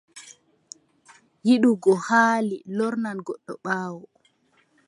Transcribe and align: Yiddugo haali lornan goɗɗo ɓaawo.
Yiddugo 1.47 1.91
haali 2.07 2.57
lornan 2.77 3.17
goɗɗo 3.25 3.53
ɓaawo. 3.63 4.03